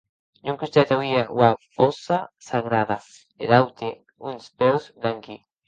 [0.45, 2.17] D’un costat auie ua hòssa
[2.47, 2.97] sagrada;
[3.39, 3.89] der aute
[4.27, 5.37] uns peus blanqui.